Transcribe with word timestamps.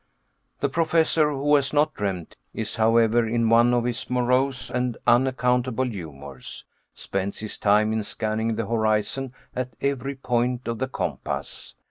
The 0.61 0.69
Professor, 0.69 1.29
who 1.29 1.55
has 1.57 1.73
not 1.73 1.93
dreamed, 1.93 2.35
is, 2.55 2.77
however, 2.77 3.27
in 3.27 3.49
one 3.51 3.71
of 3.71 3.83
his 3.83 4.09
morose 4.09 4.71
and 4.71 4.97
unaccountable 5.05 5.85
humors. 5.85 6.65
Spends 6.95 7.37
his 7.37 7.59
time 7.59 7.93
in 7.93 8.01
scanning 8.01 8.55
the 8.55 8.65
horizon, 8.65 9.31
at 9.55 9.75
every 9.79 10.15
point 10.15 10.67
of 10.67 10.79
the 10.79 10.87
compass. 10.87 11.75